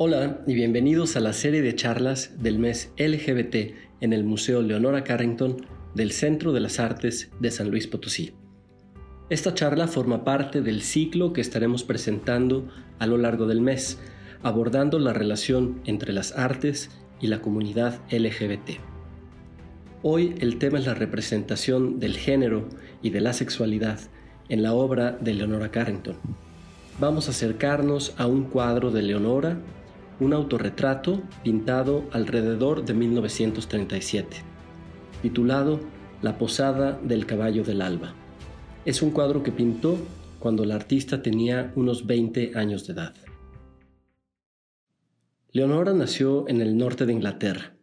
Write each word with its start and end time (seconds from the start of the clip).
Hola 0.00 0.38
y 0.46 0.54
bienvenidos 0.54 1.16
a 1.16 1.20
la 1.20 1.32
serie 1.32 1.60
de 1.60 1.74
charlas 1.74 2.40
del 2.40 2.60
mes 2.60 2.92
LGBT 2.98 3.74
en 4.00 4.12
el 4.12 4.22
Museo 4.22 4.62
Leonora 4.62 5.02
Carrington 5.02 5.66
del 5.96 6.12
Centro 6.12 6.52
de 6.52 6.60
las 6.60 6.78
Artes 6.78 7.32
de 7.40 7.50
San 7.50 7.72
Luis 7.72 7.88
Potosí. 7.88 8.32
Esta 9.28 9.54
charla 9.54 9.88
forma 9.88 10.22
parte 10.22 10.62
del 10.62 10.82
ciclo 10.82 11.32
que 11.32 11.40
estaremos 11.40 11.82
presentando 11.82 12.68
a 13.00 13.08
lo 13.08 13.18
largo 13.18 13.48
del 13.48 13.60
mes, 13.60 13.98
abordando 14.44 15.00
la 15.00 15.12
relación 15.12 15.80
entre 15.84 16.12
las 16.12 16.30
artes 16.30 16.90
y 17.20 17.26
la 17.26 17.40
comunidad 17.40 17.98
LGBT. 18.08 18.78
Hoy 20.04 20.36
el 20.38 20.58
tema 20.60 20.78
es 20.78 20.86
la 20.86 20.94
representación 20.94 21.98
del 21.98 22.16
género 22.16 22.68
y 23.02 23.10
de 23.10 23.20
la 23.20 23.32
sexualidad 23.32 23.98
en 24.48 24.62
la 24.62 24.74
obra 24.74 25.18
de 25.20 25.34
Leonora 25.34 25.72
Carrington. 25.72 26.14
Vamos 27.00 27.26
a 27.26 27.32
acercarnos 27.32 28.14
a 28.16 28.28
un 28.28 28.44
cuadro 28.44 28.92
de 28.92 29.02
Leonora 29.02 29.58
un 30.20 30.32
autorretrato 30.32 31.22
pintado 31.44 32.04
alrededor 32.10 32.84
de 32.84 32.94
1937, 32.94 34.38
titulado 35.22 35.80
La 36.22 36.38
Posada 36.38 36.98
del 37.02 37.24
Caballo 37.24 37.62
del 37.62 37.82
Alba. 37.82 38.14
Es 38.84 39.00
un 39.00 39.12
cuadro 39.12 39.42
que 39.44 39.52
pintó 39.52 39.96
cuando 40.40 40.64
la 40.64 40.74
artista 40.74 41.22
tenía 41.22 41.72
unos 41.76 42.06
20 42.06 42.52
años 42.56 42.86
de 42.86 42.94
edad. 42.94 43.14
Leonora 45.52 45.94
nació 45.94 46.48
en 46.48 46.60
el 46.60 46.76
norte 46.76 47.06
de 47.06 47.12
Inglaterra. 47.12 47.74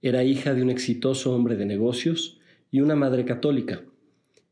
Era 0.00 0.22
hija 0.22 0.54
de 0.54 0.62
un 0.62 0.70
exitoso 0.70 1.34
hombre 1.34 1.56
de 1.56 1.66
negocios 1.66 2.38
y 2.70 2.80
una 2.80 2.94
madre 2.94 3.24
católica. 3.24 3.82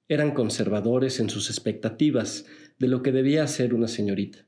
Eran 0.09 0.33
conservadores 0.33 1.21
en 1.21 1.31
sus 1.31 1.51
expectativas 1.51 2.47
de 2.79 2.89
lo 2.89 3.03
que 3.03 3.13
debía 3.13 3.47
ser 3.47 3.75
una 3.75 3.89
señorita 3.89 4.48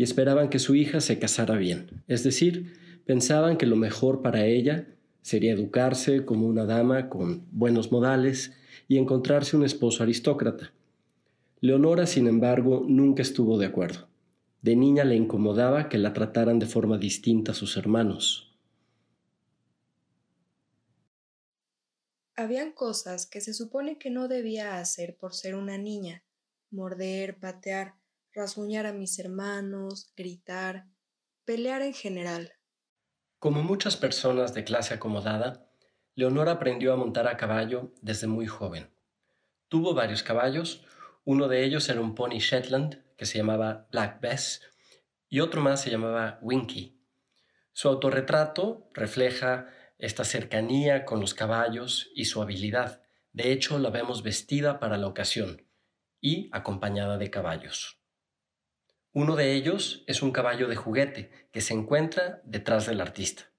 y 0.00 0.02
esperaban 0.02 0.48
que 0.48 0.58
su 0.58 0.76
hija 0.76 1.02
se 1.02 1.18
casara 1.18 1.58
bien, 1.58 2.02
es 2.08 2.24
decir, 2.24 2.72
pensaban 3.04 3.58
que 3.58 3.66
lo 3.66 3.76
mejor 3.76 4.22
para 4.22 4.46
ella 4.46 4.88
sería 5.20 5.52
educarse 5.52 6.24
como 6.24 6.46
una 6.46 6.64
dama 6.64 7.10
con 7.10 7.46
buenos 7.52 7.92
modales 7.92 8.54
y 8.88 8.96
encontrarse 8.96 9.58
un 9.58 9.62
esposo 9.66 10.02
aristócrata. 10.02 10.72
Leonora, 11.60 12.06
sin 12.06 12.28
embargo, 12.28 12.82
nunca 12.88 13.20
estuvo 13.20 13.58
de 13.58 13.66
acuerdo. 13.66 14.08
De 14.62 14.74
niña 14.74 15.04
le 15.04 15.16
incomodaba 15.16 15.90
que 15.90 15.98
la 15.98 16.14
trataran 16.14 16.58
de 16.58 16.64
forma 16.64 16.96
distinta 16.96 17.52
a 17.52 17.54
sus 17.54 17.76
hermanos. 17.76 18.56
Habían 22.36 22.72
cosas 22.72 23.26
que 23.26 23.42
se 23.42 23.52
supone 23.52 23.98
que 23.98 24.08
no 24.08 24.28
debía 24.28 24.78
hacer 24.78 25.14
por 25.18 25.34
ser 25.34 25.56
una 25.56 25.76
niña, 25.76 26.22
morder, 26.70 27.38
patear, 27.38 27.99
rasguñar 28.40 28.86
a 28.86 28.92
mis 28.94 29.18
hermanos, 29.18 30.12
gritar, 30.16 30.86
pelear 31.44 31.82
en 31.82 31.92
general. 31.92 32.54
Como 33.38 33.62
muchas 33.62 33.98
personas 33.98 34.54
de 34.54 34.64
clase 34.64 34.94
acomodada, 34.94 35.70
Leonora 36.14 36.52
aprendió 36.52 36.94
a 36.94 36.96
montar 36.96 37.28
a 37.28 37.36
caballo 37.36 37.92
desde 38.00 38.26
muy 38.26 38.46
joven. 38.46 38.90
Tuvo 39.68 39.92
varios 39.92 40.22
caballos, 40.22 40.86
uno 41.24 41.48
de 41.48 41.64
ellos 41.64 41.86
era 41.90 42.00
un 42.00 42.14
pony 42.14 42.38
Shetland 42.38 43.04
que 43.18 43.26
se 43.26 43.36
llamaba 43.36 43.88
Black 43.92 44.22
Bess 44.22 44.62
y 45.28 45.40
otro 45.40 45.60
más 45.60 45.82
se 45.82 45.90
llamaba 45.90 46.38
Winky. 46.40 46.98
Su 47.72 47.88
autorretrato 47.88 48.90
refleja 48.94 49.68
esta 49.98 50.24
cercanía 50.24 51.04
con 51.04 51.20
los 51.20 51.34
caballos 51.34 52.10
y 52.14 52.24
su 52.24 52.40
habilidad. 52.40 53.02
De 53.34 53.52
hecho, 53.52 53.78
la 53.78 53.90
vemos 53.90 54.22
vestida 54.22 54.80
para 54.80 54.96
la 54.96 55.08
ocasión 55.08 55.66
y 56.22 56.48
acompañada 56.52 57.18
de 57.18 57.30
caballos. 57.30 57.99
Uno 59.12 59.34
de 59.34 59.54
ellos 59.54 60.04
es 60.06 60.22
un 60.22 60.30
caballo 60.30 60.68
de 60.68 60.76
juguete 60.76 61.32
que 61.50 61.60
se 61.60 61.74
encuentra 61.74 62.40
detrás 62.44 62.86
del 62.86 63.00
artista, 63.00 63.50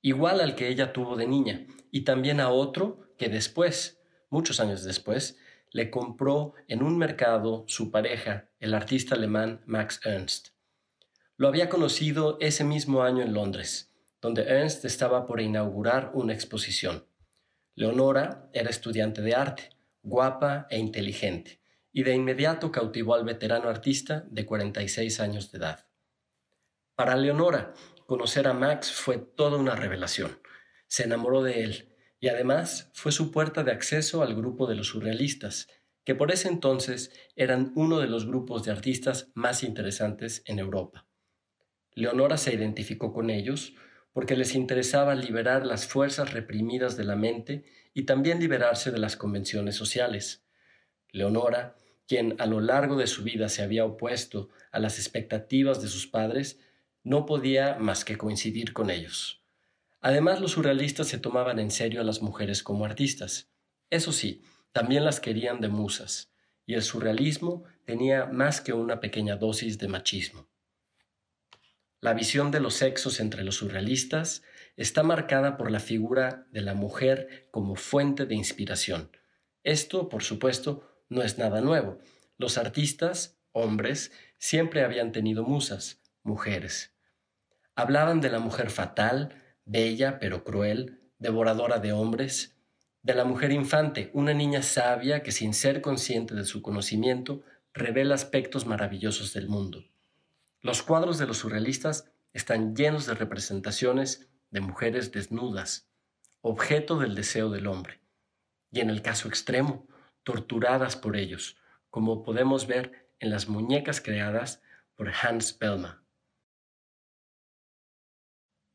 igual 0.00 0.40
al 0.40 0.54
que 0.54 0.68
ella 0.68 0.92
tuvo 0.92 1.16
de 1.16 1.26
niña, 1.26 1.66
y 1.90 2.02
también 2.02 2.38
a 2.38 2.50
otro 2.50 3.12
que 3.18 3.28
después, 3.28 4.00
muchos 4.30 4.60
años 4.60 4.84
después, 4.84 5.38
le 5.72 5.90
compró 5.90 6.54
en 6.68 6.84
un 6.84 6.98
mercado 6.98 7.64
su 7.66 7.90
pareja, 7.90 8.48
el 8.60 8.74
artista 8.74 9.16
alemán 9.16 9.62
Max 9.66 10.00
Ernst. 10.04 10.50
Lo 11.36 11.48
había 11.48 11.68
conocido 11.68 12.38
ese 12.40 12.62
mismo 12.62 13.02
año 13.02 13.22
en 13.22 13.34
Londres, 13.34 13.92
donde 14.20 14.42
Ernst 14.42 14.84
estaba 14.84 15.26
por 15.26 15.40
inaugurar 15.40 16.12
una 16.14 16.32
exposición. 16.32 17.08
Leonora 17.74 18.48
era 18.52 18.70
estudiante 18.70 19.20
de 19.20 19.34
arte, 19.34 19.70
guapa 20.02 20.68
e 20.70 20.78
inteligente, 20.78 21.61
y 21.92 22.02
de 22.02 22.14
inmediato 22.14 22.72
cautivó 22.72 23.14
al 23.14 23.24
veterano 23.24 23.68
artista 23.68 24.24
de 24.30 24.46
46 24.46 25.20
años 25.20 25.52
de 25.52 25.58
edad. 25.58 25.86
Para 26.94 27.16
Leonora, 27.16 27.74
conocer 28.06 28.46
a 28.48 28.54
Max 28.54 28.92
fue 28.92 29.18
toda 29.18 29.58
una 29.58 29.74
revelación. 29.74 30.40
Se 30.86 31.04
enamoró 31.04 31.42
de 31.42 31.64
él 31.64 31.96
y 32.20 32.28
además 32.28 32.90
fue 32.94 33.12
su 33.12 33.30
puerta 33.30 33.64
de 33.64 33.72
acceso 33.72 34.22
al 34.22 34.34
grupo 34.34 34.66
de 34.66 34.76
los 34.76 34.88
surrealistas, 34.88 35.68
que 36.04 36.14
por 36.14 36.32
ese 36.32 36.48
entonces 36.48 37.12
eran 37.36 37.72
uno 37.74 37.98
de 38.00 38.08
los 38.08 38.26
grupos 38.26 38.64
de 38.64 38.72
artistas 38.72 39.30
más 39.34 39.62
interesantes 39.62 40.42
en 40.46 40.58
Europa. 40.58 41.06
Leonora 41.94 42.38
se 42.38 42.54
identificó 42.54 43.12
con 43.12 43.30
ellos 43.30 43.74
porque 44.12 44.36
les 44.36 44.54
interesaba 44.54 45.14
liberar 45.14 45.66
las 45.66 45.86
fuerzas 45.86 46.32
reprimidas 46.32 46.96
de 46.96 47.04
la 47.04 47.16
mente 47.16 47.64
y 47.94 48.04
también 48.04 48.40
liberarse 48.40 48.90
de 48.90 48.98
las 48.98 49.16
convenciones 49.16 49.74
sociales. 49.74 50.46
Leonora 51.10 51.76
quien 52.12 52.36
a 52.38 52.44
lo 52.44 52.60
largo 52.60 52.96
de 52.96 53.06
su 53.06 53.22
vida 53.22 53.48
se 53.48 53.62
había 53.62 53.86
opuesto 53.86 54.50
a 54.70 54.78
las 54.78 54.98
expectativas 54.98 55.80
de 55.80 55.88
sus 55.88 56.06
padres, 56.06 56.60
no 57.04 57.24
podía 57.24 57.78
más 57.78 58.04
que 58.04 58.18
coincidir 58.18 58.74
con 58.74 58.90
ellos. 58.90 59.42
Además, 60.02 60.38
los 60.38 60.50
surrealistas 60.50 61.08
se 61.08 61.16
tomaban 61.16 61.58
en 61.58 61.70
serio 61.70 62.02
a 62.02 62.04
las 62.04 62.20
mujeres 62.20 62.62
como 62.62 62.84
artistas. 62.84 63.48
Eso 63.88 64.12
sí, 64.12 64.42
también 64.72 65.06
las 65.06 65.20
querían 65.20 65.62
de 65.62 65.68
musas, 65.68 66.30
y 66.66 66.74
el 66.74 66.82
surrealismo 66.82 67.64
tenía 67.86 68.26
más 68.26 68.60
que 68.60 68.74
una 68.74 69.00
pequeña 69.00 69.36
dosis 69.36 69.78
de 69.78 69.88
machismo. 69.88 70.46
La 72.02 72.12
visión 72.12 72.50
de 72.50 72.60
los 72.60 72.74
sexos 72.74 73.20
entre 73.20 73.42
los 73.42 73.54
surrealistas 73.54 74.42
está 74.76 75.02
marcada 75.02 75.56
por 75.56 75.70
la 75.70 75.80
figura 75.80 76.46
de 76.50 76.60
la 76.60 76.74
mujer 76.74 77.48
como 77.50 77.74
fuente 77.74 78.26
de 78.26 78.34
inspiración. 78.34 79.10
Esto, 79.64 80.10
por 80.10 80.22
supuesto, 80.22 80.91
no 81.12 81.22
es 81.22 81.38
nada 81.38 81.60
nuevo. 81.60 81.98
Los 82.38 82.58
artistas, 82.58 83.38
hombres, 83.52 84.12
siempre 84.38 84.82
habían 84.82 85.12
tenido 85.12 85.44
musas, 85.44 86.00
mujeres. 86.22 86.94
Hablaban 87.74 88.20
de 88.20 88.30
la 88.30 88.38
mujer 88.38 88.70
fatal, 88.70 89.34
bella 89.64 90.18
pero 90.18 90.44
cruel, 90.44 91.00
devoradora 91.18 91.78
de 91.78 91.92
hombres, 91.92 92.56
de 93.02 93.14
la 93.14 93.24
mujer 93.24 93.50
infante, 93.50 94.10
una 94.14 94.32
niña 94.32 94.62
sabia 94.62 95.22
que 95.22 95.32
sin 95.32 95.54
ser 95.54 95.80
consciente 95.80 96.34
de 96.34 96.44
su 96.44 96.62
conocimiento 96.62 97.42
revela 97.74 98.14
aspectos 98.14 98.64
maravillosos 98.64 99.32
del 99.32 99.48
mundo. 99.48 99.84
Los 100.60 100.82
cuadros 100.82 101.18
de 101.18 101.26
los 101.26 101.38
surrealistas 101.38 102.12
están 102.32 102.76
llenos 102.76 103.06
de 103.06 103.14
representaciones 103.14 104.28
de 104.50 104.60
mujeres 104.60 105.10
desnudas, 105.10 105.88
objeto 106.42 106.98
del 106.98 107.16
deseo 107.16 107.50
del 107.50 107.66
hombre. 107.66 108.00
Y 108.70 108.80
en 108.80 108.90
el 108.90 109.02
caso 109.02 109.26
extremo, 109.26 109.88
torturadas 110.24 110.96
por 110.96 111.16
ellos, 111.16 111.56
como 111.90 112.22
podemos 112.22 112.66
ver 112.66 113.08
en 113.20 113.30
las 113.30 113.48
muñecas 113.48 114.00
creadas 114.00 114.62
por 114.94 115.10
Hans 115.10 115.58
Bellma. 115.58 116.04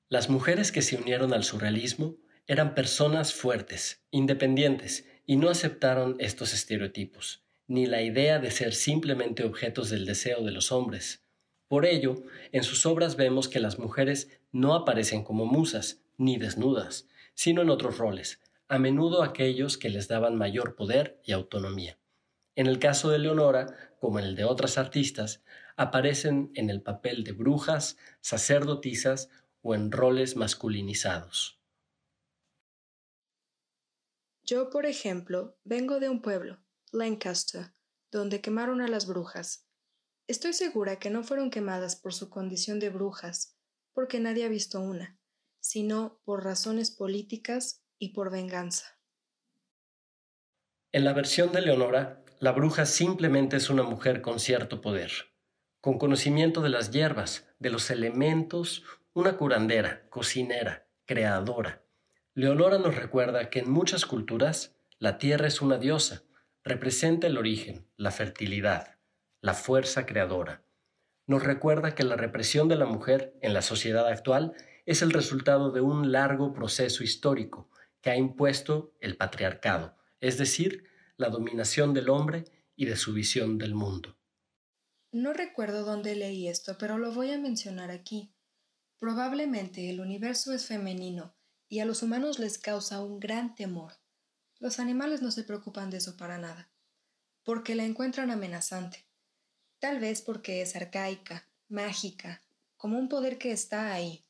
Las 0.10 0.30
mujeres 0.30 0.72
que 0.72 0.82
se 0.82 0.96
unieron 0.96 1.34
al 1.34 1.44
surrealismo 1.44 2.16
eran 2.48 2.76
personas 2.76 3.34
fuertes, 3.34 4.06
independientes, 4.10 5.06
y 5.26 5.36
no 5.36 5.50
aceptaron 5.50 6.16
estos 6.20 6.54
estereotipos, 6.54 7.44
ni 7.68 7.86
la 7.86 8.02
idea 8.02 8.40
de 8.40 8.52
ser 8.52 8.74
simplemente 8.74 9.44
objetos 9.44 9.90
del 9.90 10.06
deseo 10.06 10.44
de 10.44 10.52
los 10.52 10.72
hombres. 10.72 11.26
Por 11.68 11.86
ello, 11.86 12.24
en 12.54 12.64
sus 12.64 12.86
obras 12.86 13.18
vemos 13.18 13.50
que 13.50 13.60
las 13.60 13.78
mujeres 13.78 14.40
no 14.54 14.74
aparecen 14.74 15.26
como 15.26 15.46
musas, 15.46 16.02
ni 16.18 16.38
desnudas, 16.38 17.10
sino 17.34 17.62
en 17.62 17.70
otros 17.70 17.98
roles, 17.98 18.40
a 18.68 18.80
menudo 18.80 19.24
aquellos 19.24 19.78
que 19.78 19.90
les 19.90 20.08
daban 20.08 20.36
mayor 20.36 20.76
poder 20.76 21.22
y 21.24 21.32
autonomía. 21.32 22.00
En 22.56 22.68
el 22.68 22.80
caso 22.80 23.10
de 23.10 23.20
Leonora, 23.20 23.96
como 24.00 24.20
en 24.20 24.26
el 24.26 24.36
de 24.36 24.44
otras 24.44 24.78
artistas, 24.78 25.44
aparecen 25.76 26.52
en 26.56 26.70
el 26.70 26.82
papel 26.82 27.24
de 27.24 27.32
brujas, 27.32 27.98
sacerdotisas 28.20 29.30
o 29.62 29.76
en 29.76 29.92
roles 29.92 30.36
masculinizados. 30.36 31.62
Yo, 34.44 34.70
por 34.70 34.86
ejemplo, 34.86 35.58
vengo 35.64 36.00
de 36.00 36.10
un 36.10 36.22
pueblo, 36.22 36.60
Lancaster, 36.92 37.74
donde 38.12 38.42
quemaron 38.42 38.82
a 38.82 38.88
las 38.88 39.06
brujas. 39.06 39.68
Estoy 40.28 40.54
segura 40.54 41.00
que 41.00 41.10
no 41.10 41.24
fueron 41.24 41.52
quemadas 41.52 41.96
por 41.96 42.14
su 42.14 42.30
condición 42.30 42.80
de 42.80 42.90
brujas, 42.90 43.58
porque 43.94 44.20
nadie 44.20 44.46
ha 44.46 44.50
visto 44.50 44.80
una, 44.80 45.20
sino 45.60 46.22
por 46.24 46.44
razones 46.44 46.92
políticas 46.92 47.84
y 48.00 48.10
por 48.10 48.32
venganza. 48.32 48.98
En 50.92 51.04
la 51.04 51.14
versión 51.14 51.52
de 51.52 51.62
Leonora, 51.62 52.24
la 52.40 52.52
bruja 52.52 52.86
simplemente 52.86 53.58
es 53.58 53.70
una 53.70 53.84
mujer 53.84 54.22
con 54.22 54.40
cierto 54.40 54.82
poder, 54.82 55.12
con 55.82 55.98
conocimiento 55.98 56.62
de 56.62 56.70
las 56.70 56.92
hierbas, 56.92 57.48
de 57.60 57.70
los 57.70 57.90
elementos, 57.90 58.84
una 59.14 59.38
curandera, 59.38 60.08
cocinera, 60.10 60.88
creadora. 61.06 61.84
Leonora 62.34 62.78
nos 62.78 62.96
recuerda 62.96 63.50
que 63.50 63.60
en 63.60 63.72
muchas 63.72 64.06
culturas 64.06 64.76
la 65.00 65.18
tierra 65.18 65.48
es 65.48 65.62
una 65.62 65.78
diosa, 65.78 66.24
representa 66.64 67.28
el 67.28 67.38
origen, 67.38 67.88
la 67.98 68.12
fertilidad, 68.12 69.00
la 69.42 69.54
fuerza 69.54 70.06
creadora. 70.06 70.64
Nos 71.26 71.44
recuerda 71.44 71.96
que 71.96 72.04
la 72.04 72.16
represión 72.16 72.68
de 72.68 72.76
la 72.76 72.86
mujer 72.86 73.36
en 73.42 73.54
la 73.54 73.62
sociedad 73.62 74.08
actual 74.08 74.54
es 74.86 75.02
el 75.02 75.12
resultado 75.12 75.72
de 75.72 75.82
un 75.82 76.12
largo 76.12 76.54
proceso 76.54 77.04
histórico 77.04 77.70
que 78.08 78.12
ha 78.12 78.16
impuesto 78.16 78.96
el 79.02 79.18
patriarcado, 79.18 79.98
es 80.22 80.38
decir, 80.38 80.86
la 81.18 81.28
dominación 81.28 81.94
del 81.94 82.08
hombre 82.08 82.46
y 82.78 82.86
de 82.86 82.96
su 82.96 83.12
visión 83.12 83.58
del 83.58 83.76
mundo. 83.76 84.18
No 85.12 85.34
recuerdo 85.34 85.84
dónde 85.84 86.16
leí 86.16 86.48
esto, 86.48 86.78
pero 86.78 86.98
lo 86.98 87.12
voy 87.12 87.34
a 87.34 87.38
mencionar 87.38 87.92
aquí. 87.92 88.34
Probablemente 88.98 89.90
el 89.90 90.00
universo 90.00 90.54
es 90.54 90.68
femenino 90.68 91.36
y 91.68 91.80
a 91.80 91.86
los 91.86 92.02
humanos 92.02 92.40
les 92.40 92.58
causa 92.58 93.04
un 93.04 93.20
gran 93.20 93.56
temor. 93.56 93.92
Los 94.58 94.80
animales 94.80 95.22
no 95.22 95.30
se 95.30 95.44
preocupan 95.44 95.90
de 95.90 95.98
eso 95.98 96.16
para 96.16 96.38
nada, 96.38 96.72
porque 97.44 97.76
la 97.76 97.84
encuentran 97.84 98.32
amenazante. 98.32 99.06
Tal 99.80 100.00
vez 100.00 100.22
porque 100.22 100.62
es 100.62 100.78
arcaica, 100.78 101.50
mágica, 101.68 102.42
como 102.78 102.98
un 102.98 103.10
poder 103.10 103.38
que 103.38 103.52
está 103.52 103.92
ahí. 103.92 104.24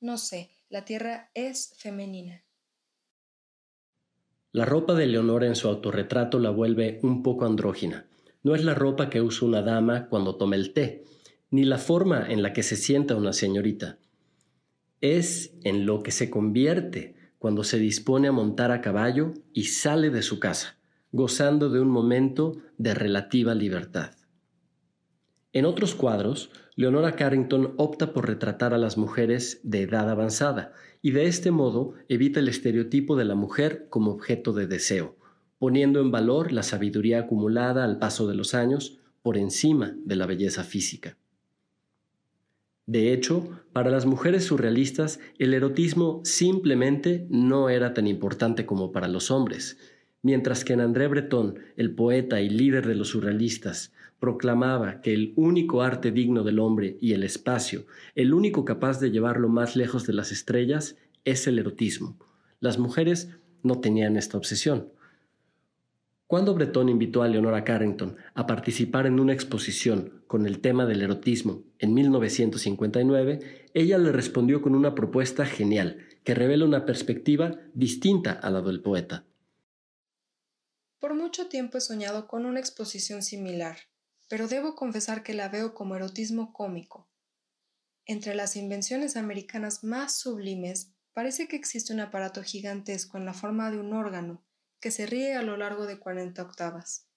No 0.00 0.18
sé, 0.18 0.50
la 0.68 0.84
Tierra 0.84 1.30
es 1.34 1.74
femenina. 1.76 2.44
La 4.52 4.64
ropa 4.64 4.94
de 4.94 5.06
Leonora 5.06 5.46
en 5.46 5.56
su 5.56 5.68
autorretrato 5.68 6.38
la 6.38 6.50
vuelve 6.50 6.98
un 7.02 7.22
poco 7.22 7.46
andrógina. 7.46 8.06
No 8.42 8.54
es 8.54 8.64
la 8.64 8.74
ropa 8.74 9.10
que 9.10 9.20
usa 9.20 9.46
una 9.46 9.62
dama 9.62 10.08
cuando 10.08 10.36
toma 10.36 10.56
el 10.56 10.72
té, 10.72 11.04
ni 11.50 11.64
la 11.64 11.78
forma 11.78 12.26
en 12.28 12.42
la 12.42 12.52
que 12.52 12.62
se 12.62 12.76
sienta 12.76 13.16
una 13.16 13.32
señorita 13.32 13.98
es 15.00 15.54
en 15.64 15.86
lo 15.86 16.02
que 16.02 16.10
se 16.10 16.30
convierte 16.30 17.14
cuando 17.38 17.64
se 17.64 17.78
dispone 17.78 18.28
a 18.28 18.32
montar 18.32 18.70
a 18.70 18.80
caballo 18.80 19.32
y 19.52 19.64
sale 19.64 20.10
de 20.10 20.22
su 20.22 20.38
casa, 20.38 20.76
gozando 21.10 21.70
de 21.70 21.80
un 21.80 21.88
momento 21.88 22.58
de 22.76 22.94
relativa 22.94 23.54
libertad. 23.54 24.12
En 25.52 25.64
otros 25.64 25.94
cuadros, 25.94 26.50
Leonora 26.76 27.16
Carrington 27.16 27.74
opta 27.76 28.12
por 28.12 28.28
retratar 28.28 28.74
a 28.74 28.78
las 28.78 28.96
mujeres 28.98 29.60
de 29.64 29.82
edad 29.82 30.08
avanzada 30.10 30.72
y 31.02 31.12
de 31.12 31.26
este 31.26 31.50
modo 31.50 31.94
evita 32.08 32.40
el 32.40 32.48
estereotipo 32.48 33.16
de 33.16 33.24
la 33.24 33.34
mujer 33.34 33.86
como 33.88 34.10
objeto 34.10 34.52
de 34.52 34.66
deseo, 34.66 35.16
poniendo 35.58 36.00
en 36.00 36.10
valor 36.10 36.52
la 36.52 36.62
sabiduría 36.62 37.20
acumulada 37.20 37.84
al 37.84 37.98
paso 37.98 38.26
de 38.26 38.34
los 38.34 38.54
años 38.54 38.98
por 39.22 39.36
encima 39.36 39.94
de 40.04 40.16
la 40.16 40.26
belleza 40.26 40.64
física. 40.64 41.16
De 42.86 43.12
hecho, 43.12 43.48
para 43.72 43.90
las 43.90 44.04
mujeres 44.04 44.44
surrealistas, 44.44 45.20
el 45.38 45.54
erotismo 45.54 46.22
simplemente 46.24 47.26
no 47.30 47.68
era 47.68 47.94
tan 47.94 48.06
importante 48.06 48.66
como 48.66 48.90
para 48.90 49.06
los 49.06 49.30
hombres, 49.30 49.78
mientras 50.22 50.64
que 50.64 50.72
en 50.72 50.80
André 50.80 51.06
Breton, 51.06 51.58
el 51.76 51.94
poeta 51.94 52.40
y 52.40 52.50
líder 52.50 52.86
de 52.86 52.96
los 52.96 53.08
surrealistas, 53.08 53.92
proclamaba 54.20 55.00
que 55.00 55.12
el 55.12 55.32
único 55.34 55.82
arte 55.82 56.12
digno 56.12 56.44
del 56.44 56.60
hombre 56.60 56.98
y 57.00 57.14
el 57.14 57.24
espacio, 57.24 57.86
el 58.14 58.32
único 58.34 58.64
capaz 58.64 59.00
de 59.00 59.10
llevarlo 59.10 59.48
más 59.48 59.74
lejos 59.74 60.06
de 60.06 60.12
las 60.12 60.30
estrellas, 60.30 60.96
es 61.24 61.46
el 61.46 61.58
erotismo. 61.58 62.18
Las 62.60 62.78
mujeres 62.78 63.30
no 63.62 63.80
tenían 63.80 64.16
esta 64.16 64.36
obsesión. 64.36 64.92
Cuando 66.26 66.54
Breton 66.54 66.88
invitó 66.88 67.24
a 67.24 67.28
Leonora 67.28 67.64
Carrington 67.64 68.16
a 68.34 68.46
participar 68.46 69.06
en 69.06 69.18
una 69.18 69.32
exposición 69.32 70.22
con 70.28 70.46
el 70.46 70.60
tema 70.60 70.86
del 70.86 71.02
erotismo 71.02 71.64
en 71.80 71.92
1959, 71.92 73.66
ella 73.74 73.98
le 73.98 74.12
respondió 74.12 74.62
con 74.62 74.76
una 74.76 74.94
propuesta 74.94 75.44
genial 75.44 75.98
que 76.22 76.36
revela 76.36 76.66
una 76.66 76.86
perspectiva 76.86 77.58
distinta 77.74 78.32
a 78.32 78.50
la 78.50 78.62
del 78.62 78.80
poeta. 78.80 79.24
Por 81.00 81.14
mucho 81.14 81.48
tiempo 81.48 81.78
he 81.78 81.80
soñado 81.80 82.28
con 82.28 82.44
una 82.44 82.60
exposición 82.60 83.22
similar, 83.22 83.78
pero 84.30 84.46
debo 84.46 84.76
confesar 84.76 85.24
que 85.24 85.34
la 85.34 85.48
veo 85.48 85.74
como 85.74 85.96
erotismo 85.96 86.52
cómico. 86.52 87.10
Entre 88.06 88.32
las 88.36 88.54
invenciones 88.54 89.16
americanas 89.16 89.82
más 89.82 90.14
sublimes 90.14 90.92
parece 91.12 91.48
que 91.48 91.56
existe 91.56 91.92
un 91.92 91.98
aparato 91.98 92.44
gigantesco 92.44 93.18
en 93.18 93.26
la 93.26 93.34
forma 93.34 93.72
de 93.72 93.78
un 93.78 93.92
órgano 93.92 94.46
que 94.78 94.92
se 94.92 95.06
ríe 95.06 95.34
a 95.34 95.42
lo 95.42 95.56
largo 95.56 95.84
de 95.84 95.98
40 95.98 96.40
octavas. 96.42 97.08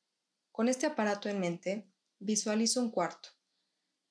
Con 0.52 0.68
este 0.68 0.88
aparato 0.88 1.30
en 1.30 1.40
mente, 1.40 1.88
visualizo 2.18 2.82
un 2.82 2.90
cuarto, 2.90 3.30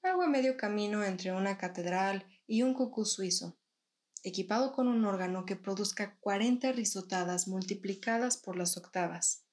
algo 0.02 0.22
a 0.22 0.28
medio 0.28 0.56
camino 0.56 1.02
entre 1.02 1.32
una 1.32 1.58
catedral 1.58 2.24
y 2.46 2.62
un 2.62 2.72
cucú 2.72 3.04
suizo, 3.04 3.58
equipado 4.22 4.72
con 4.72 4.86
un 4.86 5.04
órgano 5.06 5.44
que 5.44 5.56
produzca 5.56 6.16
40 6.20 6.70
risotadas 6.70 7.48
multiplicadas 7.48 8.36
por 8.36 8.56
las 8.56 8.76
octavas. 8.76 9.44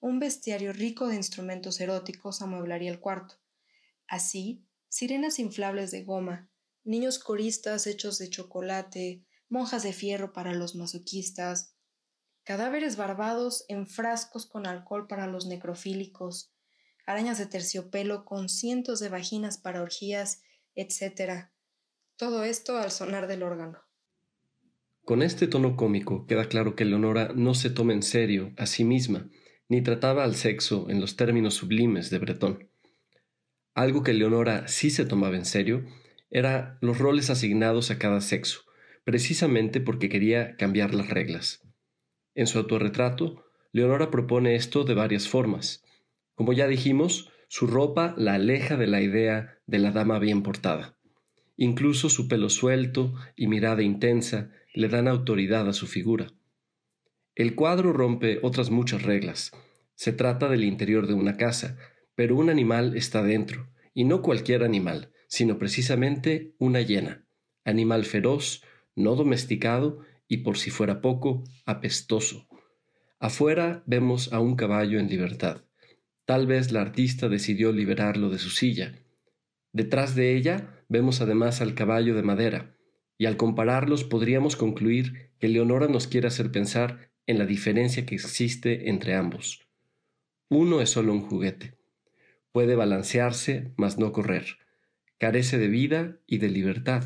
Un 0.00 0.18
bestiario 0.18 0.72
rico 0.72 1.08
de 1.08 1.16
instrumentos 1.16 1.80
eróticos 1.80 2.42
amueblaría 2.42 2.90
el 2.90 3.00
cuarto. 3.00 3.36
Así, 4.06 4.64
sirenas 4.88 5.38
inflables 5.38 5.90
de 5.90 6.04
goma, 6.04 6.50
niños 6.84 7.18
coristas 7.18 7.86
hechos 7.86 8.18
de 8.18 8.30
chocolate, 8.30 9.24
monjas 9.48 9.82
de 9.82 9.92
fierro 9.92 10.32
para 10.32 10.52
los 10.54 10.74
masoquistas, 10.74 11.74
cadáveres 12.44 12.96
barbados 12.96 13.64
en 13.68 13.86
frascos 13.86 14.46
con 14.46 14.66
alcohol 14.66 15.06
para 15.08 15.26
los 15.26 15.46
necrofílicos, 15.46 16.52
arañas 17.06 17.38
de 17.38 17.46
terciopelo 17.46 18.24
con 18.24 18.48
cientos 18.48 19.00
de 19.00 19.08
vaginas 19.08 19.58
para 19.58 19.82
orgías, 19.82 20.42
etc. 20.74 21.48
Todo 22.16 22.44
esto 22.44 22.76
al 22.76 22.90
sonar 22.90 23.26
del 23.26 23.42
órgano. 23.42 23.80
Con 25.04 25.22
este 25.22 25.46
tono 25.46 25.76
cómico 25.76 26.26
queda 26.26 26.48
claro 26.48 26.74
que 26.74 26.84
Leonora 26.84 27.32
no 27.34 27.54
se 27.54 27.70
toma 27.70 27.92
en 27.92 28.02
serio 28.02 28.52
a 28.56 28.66
sí 28.66 28.84
misma, 28.84 29.30
ni 29.68 29.82
trataba 29.82 30.24
al 30.24 30.34
sexo 30.34 30.86
en 30.88 31.00
los 31.00 31.16
términos 31.16 31.54
sublimes 31.54 32.10
de 32.10 32.18
Bretón. 32.18 32.68
Algo 33.74 34.02
que 34.02 34.14
Leonora 34.14 34.68
sí 34.68 34.90
se 34.90 35.04
tomaba 35.04 35.36
en 35.36 35.44
serio 35.44 35.84
era 36.30 36.78
los 36.80 36.98
roles 36.98 37.30
asignados 37.30 37.90
a 37.90 37.98
cada 37.98 38.20
sexo, 38.20 38.60
precisamente 39.04 39.80
porque 39.80 40.08
quería 40.08 40.56
cambiar 40.56 40.94
las 40.94 41.10
reglas. 41.10 41.62
En 42.34 42.46
su 42.46 42.58
autorretrato, 42.58 43.44
Leonora 43.72 44.10
propone 44.10 44.54
esto 44.54 44.84
de 44.84 44.94
varias 44.94 45.28
formas. 45.28 45.84
Como 46.34 46.52
ya 46.52 46.66
dijimos, 46.66 47.30
su 47.48 47.66
ropa 47.66 48.14
la 48.16 48.34
aleja 48.34 48.76
de 48.76 48.86
la 48.86 49.00
idea 49.00 49.58
de 49.66 49.78
la 49.78 49.90
dama 49.90 50.18
bien 50.18 50.42
portada. 50.42 50.98
Incluso 51.56 52.10
su 52.10 52.28
pelo 52.28 52.50
suelto 52.50 53.14
y 53.36 53.46
mirada 53.46 53.82
intensa 53.82 54.50
le 54.74 54.88
dan 54.88 55.08
autoridad 55.08 55.68
a 55.68 55.72
su 55.72 55.86
figura. 55.86 56.28
El 57.36 57.54
cuadro 57.54 57.92
rompe 57.92 58.38
otras 58.42 58.70
muchas 58.70 59.02
reglas. 59.02 59.52
Se 59.94 60.14
trata 60.14 60.48
del 60.48 60.64
interior 60.64 61.06
de 61.06 61.12
una 61.12 61.36
casa, 61.36 61.76
pero 62.14 62.34
un 62.34 62.48
animal 62.48 62.96
está 62.96 63.22
dentro, 63.22 63.68
y 63.92 64.04
no 64.04 64.22
cualquier 64.22 64.64
animal, 64.64 65.12
sino 65.28 65.58
precisamente 65.58 66.54
una 66.58 66.80
hiena, 66.80 67.26
animal 67.62 68.06
feroz, 68.06 68.62
no 68.94 69.16
domesticado 69.16 70.00
y 70.26 70.38
por 70.38 70.56
si 70.56 70.70
fuera 70.70 71.02
poco, 71.02 71.44
apestoso. 71.66 72.48
Afuera 73.18 73.82
vemos 73.86 74.32
a 74.32 74.40
un 74.40 74.56
caballo 74.56 74.98
en 74.98 75.10
libertad. 75.10 75.62
Tal 76.24 76.46
vez 76.46 76.72
la 76.72 76.80
artista 76.80 77.28
decidió 77.28 77.70
liberarlo 77.70 78.30
de 78.30 78.38
su 78.38 78.48
silla. 78.48 78.94
Detrás 79.72 80.14
de 80.14 80.34
ella 80.34 80.82
vemos 80.88 81.20
además 81.20 81.60
al 81.60 81.74
caballo 81.74 82.14
de 82.14 82.22
madera, 82.22 82.78
y 83.18 83.26
al 83.26 83.36
compararlos 83.36 84.04
podríamos 84.04 84.56
concluir 84.56 85.32
que 85.38 85.48
Leonora 85.48 85.86
nos 85.86 86.06
quiere 86.06 86.28
hacer 86.28 86.50
pensar 86.50 87.10
en 87.26 87.38
la 87.38 87.46
diferencia 87.46 88.06
que 88.06 88.14
existe 88.14 88.88
entre 88.88 89.14
ambos. 89.14 89.66
Uno 90.48 90.80
es 90.80 90.90
solo 90.90 91.12
un 91.12 91.22
juguete. 91.22 91.74
Puede 92.52 92.76
balancearse, 92.76 93.72
mas 93.76 93.98
no 93.98 94.12
correr. 94.12 94.58
Carece 95.18 95.58
de 95.58 95.68
vida 95.68 96.18
y 96.26 96.38
de 96.38 96.48
libertad, 96.48 97.02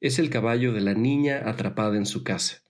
es 0.00 0.18
el 0.18 0.28
caballo 0.28 0.72
de 0.72 0.82
la 0.82 0.94
niña 0.94 1.48
atrapada 1.48 1.96
en 1.96 2.04
su 2.04 2.24
casa. 2.24 2.62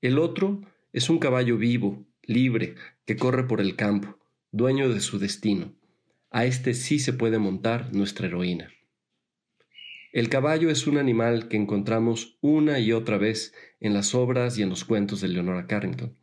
El 0.00 0.18
otro 0.18 0.62
es 0.92 1.10
un 1.10 1.18
caballo 1.18 1.58
vivo, 1.58 2.06
libre, 2.22 2.76
que 3.04 3.16
corre 3.16 3.46
por 3.46 3.60
el 3.60 3.76
campo, 3.76 4.18
dueño 4.52 4.88
de 4.88 5.00
su 5.00 5.18
destino. 5.18 5.74
A 6.30 6.46
este 6.46 6.72
sí 6.74 6.98
se 6.98 7.12
puede 7.12 7.38
montar 7.38 7.94
nuestra 7.94 8.26
heroína. 8.26 8.70
El 10.16 10.30
caballo 10.30 10.70
es 10.70 10.86
un 10.86 10.96
animal 10.96 11.46
que 11.46 11.58
encontramos 11.58 12.38
una 12.40 12.78
y 12.78 12.92
otra 12.92 13.18
vez 13.18 13.52
en 13.80 13.92
las 13.92 14.14
obras 14.14 14.56
y 14.56 14.62
en 14.62 14.70
los 14.70 14.86
cuentos 14.86 15.20
de 15.20 15.28
Leonora 15.28 15.66
Carrington. 15.66 16.16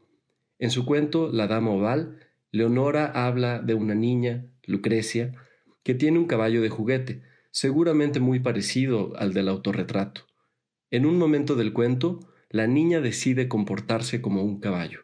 En 0.57 0.71
su 0.71 0.83
cuento 0.83 1.31
La 1.31 1.45
Dama 1.45 1.69
Oval, 1.69 2.17
Leonora 2.50 3.05
habla 3.05 3.59
de 3.59 3.75
una 3.75 3.93
niña, 3.93 4.47
Lucrecia, 4.63 5.35
que 5.83 5.93
tiene 5.93 6.17
un 6.17 6.25
caballo 6.25 6.63
de 6.63 6.69
juguete, 6.69 7.21
seguramente 7.51 8.19
muy 8.19 8.39
parecido 8.39 9.15
al 9.15 9.31
del 9.31 9.47
autorretrato. 9.47 10.25
En 10.89 11.05
un 11.05 11.19
momento 11.19 11.55
del 11.55 11.71
cuento, 11.71 12.19
la 12.50 12.65
niña 12.65 13.00
decide 13.00 13.47
comportarse 13.47 14.23
como 14.23 14.41
un 14.41 14.59
caballo, 14.59 15.01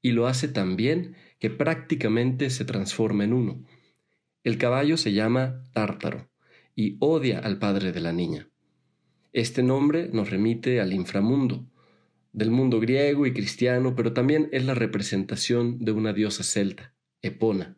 y 0.00 0.10
lo 0.10 0.26
hace 0.26 0.48
tan 0.48 0.74
bien 0.74 1.14
que 1.38 1.50
prácticamente 1.50 2.50
se 2.50 2.64
transforma 2.64 3.22
en 3.22 3.34
uno. 3.34 3.64
El 4.42 4.58
caballo 4.58 4.96
se 4.96 5.12
llama 5.12 5.70
Tártaro, 5.72 6.31
y 6.74 6.96
odia 7.00 7.38
al 7.38 7.58
padre 7.58 7.92
de 7.92 8.00
la 8.00 8.12
niña. 8.12 8.48
Este 9.32 9.62
nombre 9.62 10.10
nos 10.12 10.30
remite 10.30 10.80
al 10.80 10.92
inframundo, 10.92 11.66
del 12.32 12.50
mundo 12.50 12.80
griego 12.80 13.26
y 13.26 13.32
cristiano, 13.32 13.94
pero 13.94 14.12
también 14.12 14.48
es 14.52 14.64
la 14.64 14.74
representación 14.74 15.78
de 15.84 15.92
una 15.92 16.12
diosa 16.12 16.42
celta, 16.42 16.94
Epona. 17.20 17.76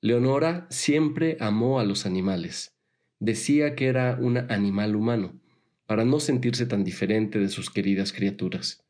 Leonora 0.00 0.66
siempre 0.70 1.36
amó 1.40 1.80
a 1.80 1.84
los 1.84 2.06
animales. 2.06 2.76
Decía 3.20 3.74
que 3.74 3.86
era 3.86 4.18
un 4.20 4.36
animal 4.36 4.96
humano, 4.96 5.40
para 5.86 6.04
no 6.04 6.20
sentirse 6.20 6.66
tan 6.66 6.84
diferente 6.84 7.38
de 7.38 7.48
sus 7.48 7.70
queridas 7.70 8.12
criaturas. 8.12 8.84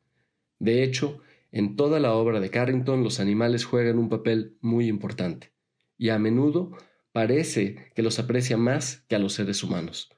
De 0.59 0.83
hecho, 0.83 1.21
en 1.51 1.75
toda 1.75 1.99
la 1.99 2.13
obra 2.13 2.39
de 2.39 2.49
Carrington 2.49 3.03
los 3.03 3.19
animales 3.19 3.65
juegan 3.65 3.97
un 3.97 4.09
papel 4.09 4.57
muy 4.61 4.87
importante, 4.87 5.53
y 5.97 6.09
a 6.09 6.19
menudo 6.19 6.75
parece 7.15 7.93
que 7.95 8.01
los 8.01 8.19
aprecia 8.19 8.57
más 8.57 9.05
que 9.07 9.15
a 9.15 9.19
los 9.19 9.31
seres 9.31 9.63
humanos. 9.63 10.09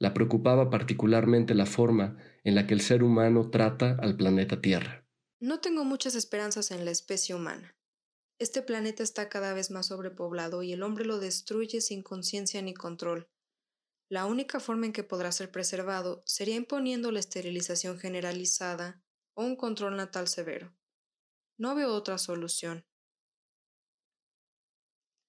La 0.00 0.12
preocupaba 0.12 0.68
particularmente 0.68 1.54
la 1.54 1.64
forma 1.64 2.16
en 2.42 2.56
la 2.56 2.66
que 2.66 2.74
el 2.74 2.80
ser 2.80 3.04
humano 3.04 3.50
trata 3.50 3.96
al 4.00 4.16
planeta 4.16 4.60
Tierra. 4.60 5.06
No 5.38 5.60
tengo 5.60 5.84
muchas 5.84 6.16
esperanzas 6.16 6.72
en 6.72 6.84
la 6.84 6.90
especie 6.90 7.36
humana. 7.36 7.76
Este 8.40 8.62
planeta 8.62 9.04
está 9.04 9.28
cada 9.28 9.54
vez 9.54 9.70
más 9.70 9.86
sobrepoblado 9.86 10.64
y 10.64 10.72
el 10.72 10.82
hombre 10.82 11.04
lo 11.04 11.20
destruye 11.20 11.80
sin 11.80 12.02
conciencia 12.02 12.60
ni 12.62 12.74
control. 12.74 13.28
La 14.08 14.26
única 14.26 14.58
forma 14.58 14.86
en 14.86 14.92
que 14.92 15.04
podrá 15.04 15.30
ser 15.30 15.52
preservado 15.52 16.24
sería 16.26 16.56
imponiendo 16.56 17.12
la 17.12 17.20
esterilización 17.20 17.96
generalizada 17.96 19.04
o 19.34 19.44
un 19.44 19.54
control 19.54 19.96
natal 19.96 20.26
severo. 20.26 20.74
No 21.58 21.76
veo 21.76 21.94
otra 21.94 22.18
solución. 22.18 22.84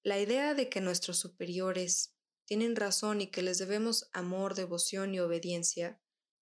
La 0.04 0.20
idea 0.20 0.56
de 0.56 0.68
que 0.68 0.82
nuestros 0.82 1.18
superiores 1.18 2.16
tienen 2.46 2.76
razón 2.76 3.22
y 3.22 3.28
que 3.28 3.44
les 3.44 3.60
debemos 3.60 4.10
amor, 4.14 4.56
devoción 4.56 5.14
y 5.14 5.20
obediencia 5.20 6.02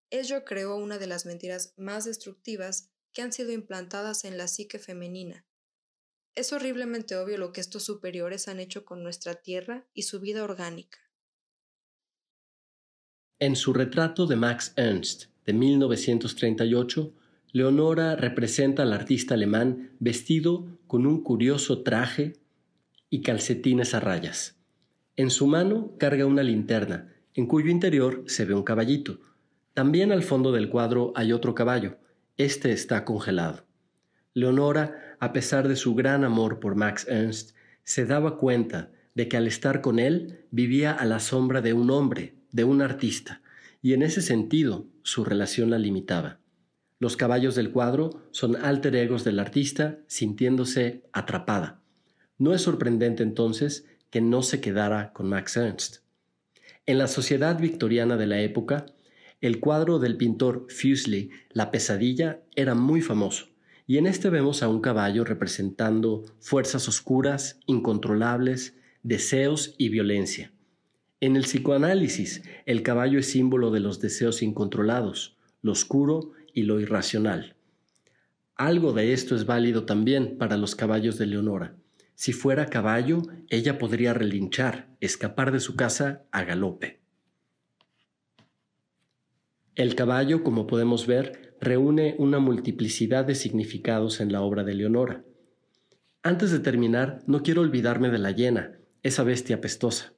es 0.10 0.30
yo 0.30 0.46
creo 0.46 0.78
una 0.78 0.98
de 0.98 1.08
las 1.08 1.26
mentiras 1.26 1.74
más 1.78 2.06
destructivas 2.06 2.90
que 3.12 3.22
han 3.22 3.34
sido 3.34 3.52
implantadas 3.52 4.24
en 4.24 4.38
la 4.38 4.48
psique 4.48 4.80
femenina. 4.80 5.46
Es 6.36 6.54
horriblemente 6.54 7.18
obvio 7.18 7.38
lo 7.38 7.52
que 7.52 7.60
estos 7.60 7.84
superiores 7.84 8.48
han 8.48 8.62
hecho 8.62 8.86
con 8.86 9.04
nuestra 9.04 9.36
tierra 9.36 9.88
y 9.94 10.04
su 10.04 10.22
vida 10.22 10.44
orgánica. 10.44 11.00
En 13.40 13.58
su 13.58 13.74
retrato 13.74 14.26
de 14.26 14.38
Max 14.38 14.74
Ernst 14.78 15.26
de 15.46 15.54
1938, 15.54 17.14
Leonora 17.52 18.16
representa 18.16 18.84
al 18.84 18.94
artista 18.94 19.34
alemán 19.34 19.98
vestido 20.00 20.80
con 20.88 21.06
un 21.06 21.24
curioso 21.24 21.84
traje 21.84 22.40
y 23.10 23.22
calcetines 23.22 23.94
a 23.94 24.00
rayas. 24.00 24.58
En 25.16 25.30
su 25.30 25.48
mano 25.48 25.94
carga 25.98 26.26
una 26.26 26.44
linterna, 26.44 27.14
en 27.34 27.48
cuyo 27.48 27.70
interior 27.70 28.24
se 28.28 28.46
ve 28.46 28.54
un 28.54 28.64
caballito. 28.64 29.20
También 29.74 30.12
al 30.12 30.24
fondo 30.24 30.52
del 30.52 30.70
cuadro 30.70 31.14
hay 31.16 31.34
otro 31.34 31.56
caballo. 31.56 31.98
Este 32.38 32.72
está 32.72 33.06
congelado. 33.06 33.66
Leonora, 34.34 35.16
a 35.20 35.34
pesar 35.34 35.68
de 35.68 35.76
su 35.76 35.96
gran 35.96 36.24
amor 36.24 36.60
por 36.60 36.76
Max 36.76 37.06
Ernst, 37.10 37.56
se 37.84 38.06
daba 38.06 38.38
cuenta 38.38 38.92
de 39.16 39.28
que 39.28 39.38
al 39.38 39.48
estar 39.48 39.82
con 39.82 40.00
él 40.00 40.46
vivía 40.52 40.92
a 40.94 41.06
la 41.06 41.20
sombra 41.20 41.62
de 41.62 41.74
un 41.74 41.90
hombre, 41.90 42.36
de 42.52 42.64
un 42.64 42.82
artista, 42.82 43.42
y 43.82 43.94
en 43.94 44.04
ese 44.04 44.22
sentido 44.22 44.88
su 45.04 45.26
relación 45.26 45.70
la 45.70 45.80
limitaba. 45.80 46.40
Los 47.00 47.16
caballos 47.16 47.56
del 47.56 47.72
cuadro 47.72 48.28
son 48.32 48.56
alter 48.58 48.96
egos 48.96 49.24
del 49.24 49.40
artista 49.40 50.00
sintiéndose 50.08 51.04
atrapada. 51.14 51.79
No 52.40 52.54
es 52.54 52.62
sorprendente 52.62 53.22
entonces 53.22 53.86
que 54.10 54.22
no 54.22 54.42
se 54.42 54.62
quedara 54.62 55.14
con 55.14 55.28
Max 55.28 55.58
Ernst. 55.58 55.98
En 56.86 56.98
la 56.98 57.08
sociedad 57.08 57.60
victoriana 57.60 58.18
de 58.18 58.26
la 58.26 58.42
época, 58.42 58.88
el 59.42 59.60
cuadro 59.60 60.00
del 60.00 60.18
pintor 60.18 60.66
Fuseli, 60.70 61.30
La 61.52 61.70
pesadilla, 61.70 62.42
era 62.56 62.76
muy 62.76 63.02
famoso, 63.02 63.50
y 63.86 63.98
en 63.98 64.08
este 64.08 64.30
vemos 64.30 64.64
a 64.64 64.70
un 64.70 64.82
caballo 64.82 65.24
representando 65.24 66.24
fuerzas 66.40 66.88
oscuras, 66.88 67.60
incontrolables, 67.66 68.76
deseos 69.04 69.76
y 69.78 69.90
violencia. 69.90 70.52
En 71.22 71.36
el 71.36 71.44
psicoanálisis, 71.44 72.42
el 72.66 72.84
caballo 72.84 73.20
es 73.20 73.30
símbolo 73.30 73.72
de 73.72 73.82
los 73.82 74.00
deseos 74.00 74.42
incontrolados, 74.42 75.38
lo 75.62 75.74
oscuro 75.74 76.32
y 76.54 76.64
lo 76.64 76.80
irracional. 76.80 77.56
Algo 78.56 78.94
de 78.94 79.12
esto 79.12 79.36
es 79.36 79.46
válido 79.46 79.86
también 79.86 80.38
para 80.38 80.56
los 80.56 80.76
caballos 80.76 81.18
de 81.18 81.28
Leonora. 81.28 81.76
Si 82.20 82.34
fuera 82.34 82.66
caballo, 82.66 83.22
ella 83.48 83.78
podría 83.78 84.14
relinchar, 84.14 84.90
escapar 85.00 85.54
de 85.54 85.62
su 85.62 85.78
casa 85.78 86.26
a 86.34 86.44
galope. 86.44 87.00
El 89.74 89.96
caballo, 89.96 90.44
como 90.44 90.68
podemos 90.68 91.08
ver, 91.08 91.56
reúne 91.62 92.16
una 92.18 92.40
multiplicidad 92.40 93.24
de 93.24 93.36
significados 93.36 94.20
en 94.20 94.34
la 94.34 94.42
obra 94.42 94.66
de 94.66 94.74
Leonora. 94.74 95.24
Antes 96.22 96.52
de 96.52 96.60
terminar, 96.60 97.22
no 97.26 97.42
quiero 97.42 97.62
olvidarme 97.62 98.10
de 98.10 98.20
la 98.20 98.32
hiena, 98.32 98.78
esa 99.02 99.24
bestia 99.24 99.56
apestosa. 99.56 100.12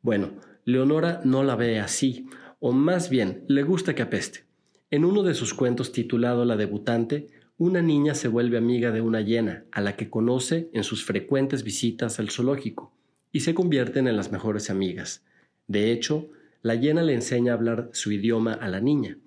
Bueno, 0.00 0.30
Leonora 0.64 1.20
no 1.24 1.44
la 1.44 1.56
ve 1.56 1.78
así, 1.78 2.26
o 2.58 2.72
más 2.72 3.10
bien 3.10 3.44
le 3.48 3.64
gusta 3.64 3.94
que 3.94 4.00
apeste. 4.00 4.46
En 4.90 5.04
uno 5.04 5.22
de 5.22 5.34
sus 5.34 5.52
cuentos 5.52 5.92
titulado 5.92 6.46
La 6.46 6.56
debutante, 6.56 7.26
una 7.56 7.82
niña 7.82 8.14
se 8.14 8.26
vuelve 8.26 8.58
amiga 8.58 8.90
de 8.90 9.00
una 9.00 9.20
hiena, 9.20 9.64
a 9.70 9.80
la 9.80 9.96
que 9.96 10.10
conoce 10.10 10.70
en 10.72 10.82
sus 10.82 11.04
frecuentes 11.04 11.62
visitas 11.62 12.18
al 12.18 12.30
zoológico, 12.30 12.92
y 13.30 13.40
se 13.40 13.54
convierten 13.54 14.08
en 14.08 14.16
las 14.16 14.32
mejores 14.32 14.70
amigas. 14.70 15.24
De 15.68 15.92
hecho, 15.92 16.30
la 16.62 16.74
hiena 16.74 17.02
le 17.02 17.14
enseña 17.14 17.52
a 17.52 17.54
hablar 17.54 17.90
su 17.92 18.10
idioma 18.10 18.54
a 18.54 18.68
la 18.68 18.80
niña. 18.80 19.18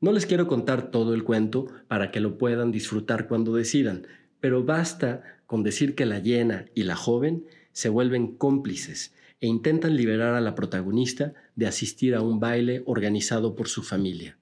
No 0.00 0.10
les 0.10 0.26
quiero 0.26 0.48
contar 0.48 0.90
todo 0.90 1.14
el 1.14 1.22
cuento 1.22 1.66
para 1.86 2.10
que 2.10 2.18
lo 2.18 2.36
puedan 2.36 2.72
disfrutar 2.72 3.28
cuando 3.28 3.54
decidan, 3.54 4.08
pero 4.40 4.64
basta 4.64 5.22
con 5.46 5.62
decir 5.62 5.94
que 5.94 6.06
la 6.06 6.18
hiena 6.18 6.66
y 6.74 6.82
la 6.82 6.96
joven 6.96 7.44
se 7.70 7.88
vuelven 7.88 8.36
cómplices 8.36 9.14
e 9.40 9.46
intentan 9.46 9.96
liberar 9.96 10.34
a 10.34 10.40
la 10.40 10.56
protagonista 10.56 11.34
de 11.54 11.66
asistir 11.68 12.16
a 12.16 12.22
un 12.22 12.40
baile 12.40 12.82
organizado 12.86 13.54
por 13.54 13.68
su 13.68 13.84
familia. 13.84 14.36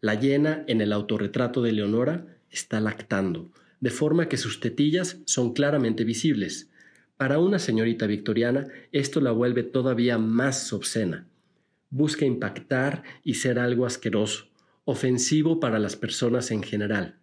La 0.00 0.14
hiena 0.14 0.64
en 0.68 0.80
el 0.80 0.92
autorretrato 0.92 1.60
de 1.60 1.72
Leonora 1.72 2.37
está 2.50 2.80
lactando, 2.80 3.50
de 3.80 3.90
forma 3.90 4.28
que 4.28 4.36
sus 4.36 4.60
tetillas 4.60 5.18
son 5.24 5.52
claramente 5.52 6.04
visibles. 6.04 6.70
Para 7.16 7.38
una 7.38 7.58
señorita 7.58 8.06
victoriana 8.06 8.68
esto 8.92 9.20
la 9.20 9.32
vuelve 9.32 9.62
todavía 9.62 10.18
más 10.18 10.72
obscena. 10.72 11.26
Busca 11.90 12.24
impactar 12.24 13.02
y 13.24 13.34
ser 13.34 13.58
algo 13.58 13.86
asqueroso, 13.86 14.48
ofensivo 14.84 15.60
para 15.60 15.78
las 15.78 15.96
personas 15.96 16.50
en 16.50 16.62
general. 16.62 17.18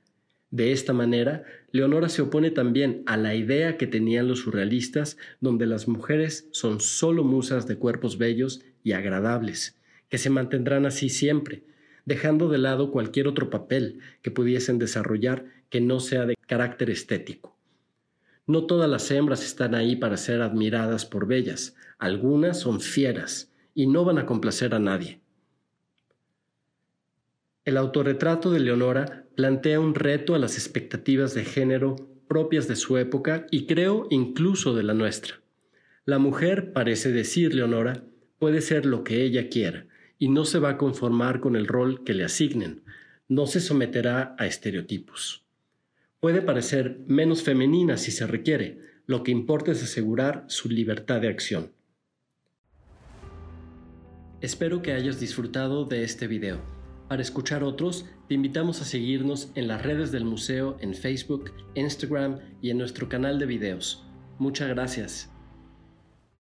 De 0.52 0.72
esta 0.72 0.94
manera, 0.94 1.44
Leonora 1.72 2.08
se 2.08 2.22
opone 2.22 2.52
también 2.52 3.04
a 3.06 3.18
la 3.18 3.36
idea 3.36 3.78
que 3.78 3.88
tenían 3.88 4.28
los 4.28 4.40
surrealistas, 4.40 5.18
donde 5.42 5.66
las 5.66 5.88
mujeres 5.88 6.48
son 6.52 6.80
solo 6.80 7.24
musas 7.24 7.68
de 7.68 7.78
cuerpos 7.78 8.18
bellos 8.18 8.62
y 8.84 8.94
agradables, 8.94 9.78
que 10.08 10.18
se 10.18 10.30
mantendrán 10.30 10.86
así 10.86 11.10
siempre, 11.10 11.64
dejando 12.06 12.50
de 12.50 12.60
lado 12.60 12.92
cualquier 12.92 13.28
otro 13.28 13.50
papel 13.50 14.00
que 14.22 14.32
pudiesen 14.32 14.80
desarrollar 14.80 15.46
que 15.70 15.82
no 15.82 16.00
sea 16.00 16.26
de 16.26 16.36
carácter 16.48 16.90
estético. 16.90 17.58
No 18.48 18.68
todas 18.68 18.90
las 18.90 19.10
hembras 19.10 19.44
están 19.44 19.74
ahí 19.74 19.96
para 19.96 20.18
ser 20.18 20.42
admiradas 20.42 21.06
por 21.06 21.28
bellas, 21.28 21.76
algunas 21.98 22.60
son 22.60 22.80
fieras 22.80 23.52
y 23.74 23.88
no 23.88 24.06
van 24.06 24.20
a 24.20 24.28
complacer 24.28 24.76
a 24.76 24.80
nadie. 24.80 25.20
El 27.66 27.78
autorretrato 27.78 28.52
de 28.52 28.60
Leonora 28.60 29.26
plantea 29.36 29.80
un 29.80 29.96
reto 29.96 30.36
a 30.36 30.40
las 30.40 30.56
expectativas 30.56 31.34
de 31.34 31.44
género 31.44 31.96
propias 32.28 32.68
de 32.68 32.76
su 32.76 32.98
época 32.98 33.48
y 33.50 33.66
creo 33.66 34.08
incluso 34.12 34.76
de 34.76 34.84
la 34.84 34.94
nuestra. 34.94 35.42
La 36.06 36.20
mujer, 36.20 36.72
parece 36.74 37.12
decir 37.12 37.56
Leonora, 37.56 38.04
puede 38.38 38.62
ser 38.62 38.86
lo 38.86 39.04
que 39.04 39.24
ella 39.24 39.50
quiera 39.50 39.88
y 40.18 40.30
no 40.30 40.46
se 40.46 40.60
va 40.60 40.72
a 40.72 40.78
conformar 40.78 41.40
con 41.40 41.56
el 41.56 41.68
rol 41.68 42.04
que 42.04 42.14
le 42.14 42.24
asignen, 42.24 42.84
no 43.28 43.48
se 43.48 43.60
someterá 43.60 44.36
a 44.38 44.46
estereotipos. 44.46 45.46
Puede 46.20 46.42
parecer 46.42 47.00
menos 47.08 47.44
femenina 47.44 47.98
si 47.98 48.12
se 48.12 48.28
requiere, 48.28 48.80
lo 49.06 49.24
que 49.24 49.32
importa 49.32 49.72
es 49.72 49.84
asegurar 49.84 50.46
su 50.48 50.70
libertad 50.70 51.22
de 51.22 51.28
acción. 51.28 51.72
Espero 54.42 54.82
que 54.82 54.94
hayas 54.94 55.20
disfrutado 55.20 55.86
de 55.86 56.04
este 56.04 56.28
video. 56.28 56.60
Para 57.08 57.22
escuchar 57.22 57.64
otros, 57.64 58.06
te 58.28 58.34
invitamos 58.34 58.82
a 58.82 58.86
seguirnos 58.86 59.52
en 59.56 59.68
las 59.68 59.84
redes 59.84 60.12
del 60.12 60.26
museo 60.26 60.78
en 60.82 60.96
Facebook, 60.96 61.52
Instagram 61.76 62.40
y 62.62 62.72
en 62.72 62.78
nuestro 62.78 63.08
canal 63.08 63.38
de 63.38 63.46
videos. 63.46 64.04
Muchas 64.40 64.70
gracias. 64.70 65.35